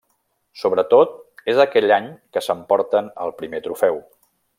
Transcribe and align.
Sobretot 0.59 1.11
és 1.53 1.59
aquell 1.65 1.93
any 1.97 2.07
que 2.37 2.43
s'emporten 2.47 3.11
el 3.27 3.35
primer 3.43 3.61
trofeu. 3.69 4.01